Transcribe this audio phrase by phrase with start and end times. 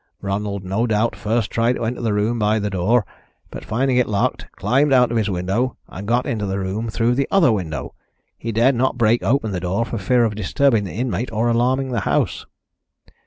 [0.19, 3.05] Ronald no doubt first tried to enter the room by the door,
[3.51, 7.13] but, finding it locked, climbed out of his window, and got into the room through
[7.13, 7.93] the other window.
[8.35, 11.89] He dared not break open the door for fear of disturbing the inmate or alarming
[11.91, 12.47] the house."